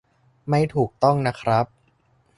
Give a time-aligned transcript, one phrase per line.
[0.49, 1.65] ไม่ถูกต้องนะครับ